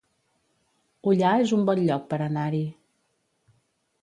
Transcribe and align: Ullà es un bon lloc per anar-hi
Ullà 1.11 1.33
es 1.43 1.53
un 1.59 1.67
bon 1.69 1.83
lloc 1.91 2.09
per 2.15 2.21
anar-hi 2.29 2.63